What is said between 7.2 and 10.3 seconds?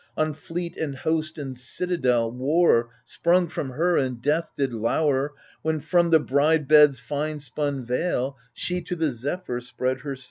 spun veil She to the Zephyr spread her sail.